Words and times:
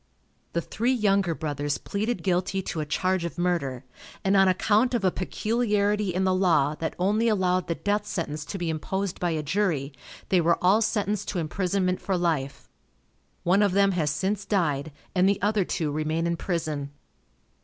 The 0.53 0.61
three 0.61 0.93
Younger 0.93 1.35
Brothers 1.35 1.77
pleaded 1.77 2.23
guilty 2.23 2.63
to 2.63 2.79
a 2.79 2.87
charge 2.87 3.23
of 3.23 3.37
murder, 3.37 3.85
and 4.23 4.35
on 4.35 4.47
account 4.47 4.95
of 4.95 5.03
a 5.05 5.11
peculiarity 5.11 6.11
in 6.11 6.23
the 6.23 6.33
law, 6.33 6.73
that 6.79 6.95
only 6.97 7.27
allowed 7.27 7.67
the 7.67 7.75
death 7.75 8.07
sentence 8.07 8.43
to 8.45 8.57
be 8.57 8.71
imposed 8.71 9.19
by 9.19 9.29
a 9.29 9.43
jury, 9.43 9.93
they 10.29 10.41
were 10.41 10.57
all 10.59 10.81
sentenced 10.81 11.27
to 11.27 11.37
imprisonment 11.37 12.01
for 12.01 12.17
life. 12.17 12.67
One 13.43 13.61
of 13.61 13.73
them 13.73 13.91
has 13.91 14.09
since 14.09 14.43
died, 14.43 14.91
and 15.13 15.29
the 15.29 15.39
other 15.39 15.63
two 15.63 15.91
remain 15.91 16.25
in 16.25 16.35
prison. 16.35 16.89